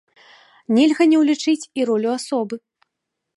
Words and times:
Нельга 0.77 1.03
не 1.11 1.17
ўлічыць 1.21 1.69
і 1.81 1.85
ролю 1.91 2.09
асобы. 2.17 2.55